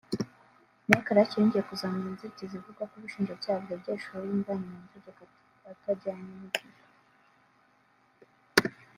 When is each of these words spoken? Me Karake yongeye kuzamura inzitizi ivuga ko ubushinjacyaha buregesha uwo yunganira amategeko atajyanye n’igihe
Me 0.87 0.97
Karake 1.05 1.35
yongeye 1.39 1.63
kuzamura 1.69 2.07
inzitizi 2.11 2.53
ivuga 2.57 2.81
ko 2.89 2.93
ubushinjacyaha 2.97 3.61
buregesha 3.63 4.09
uwo 4.13 4.25
yunganira 4.29 4.73
amategeko 4.77 5.21
atajyanye 5.71 6.33
n’igihe 6.39 6.81